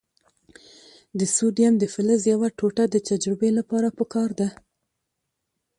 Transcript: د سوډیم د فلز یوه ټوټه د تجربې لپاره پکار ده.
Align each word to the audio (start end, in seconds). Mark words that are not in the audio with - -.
د 1.19 1.21
سوډیم 1.35 1.73
د 1.79 1.83
فلز 1.93 2.21
یوه 2.33 2.47
ټوټه 2.57 2.85
د 2.89 2.95
تجربې 3.09 3.49
لپاره 3.59 3.87
پکار 3.99 4.29
ده. 4.39 4.49